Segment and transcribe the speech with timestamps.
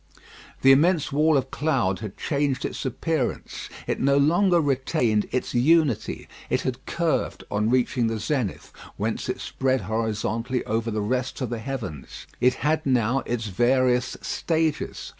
[0.63, 3.69] The immense wall of cloud had changed its appearance.
[3.85, 6.27] It no longer retained its unity.
[6.49, 11.51] It had curved on reaching the zenith, whence it spread horizontally over the rest of
[11.51, 12.25] the heavens.
[12.39, 15.09] It had now its various stages.